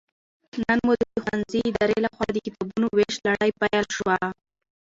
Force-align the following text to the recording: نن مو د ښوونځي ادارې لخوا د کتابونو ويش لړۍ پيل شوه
نن 0.61 0.77
مو 0.85 0.93
د 1.01 1.03
ښوونځي 1.23 1.59
ادارې 1.69 1.97
لخوا 2.05 2.27
د 2.33 2.37
کتابونو 2.45 2.85
ويش 2.95 3.15
لړۍ 3.27 3.51
پيل 3.61 3.85
شوه 3.97 4.17